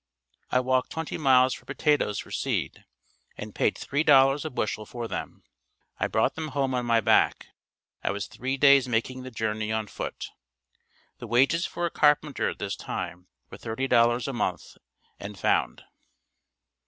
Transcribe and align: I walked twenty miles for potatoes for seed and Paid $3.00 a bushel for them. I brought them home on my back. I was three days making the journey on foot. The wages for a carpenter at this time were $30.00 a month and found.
I 0.49 0.59
walked 0.61 0.89
twenty 0.89 1.15
miles 1.19 1.53
for 1.53 1.65
potatoes 1.65 2.17
for 2.17 2.31
seed 2.31 2.85
and 3.37 3.53
Paid 3.53 3.75
$3.00 3.75 4.43
a 4.43 4.49
bushel 4.49 4.83
for 4.83 5.07
them. 5.07 5.43
I 5.99 6.07
brought 6.07 6.33
them 6.33 6.47
home 6.47 6.73
on 6.73 6.87
my 6.87 7.01
back. 7.01 7.49
I 8.03 8.09
was 8.09 8.25
three 8.25 8.57
days 8.57 8.87
making 8.87 9.21
the 9.21 9.29
journey 9.29 9.71
on 9.71 9.85
foot. 9.85 10.31
The 11.19 11.27
wages 11.27 11.67
for 11.67 11.85
a 11.85 11.91
carpenter 11.91 12.49
at 12.49 12.57
this 12.57 12.75
time 12.75 13.27
were 13.51 13.59
$30.00 13.59 14.27
a 14.27 14.33
month 14.33 14.75
and 15.19 15.37
found. 15.37 15.83